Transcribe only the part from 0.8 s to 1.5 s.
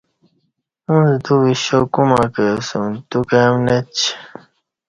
اوڅہ تو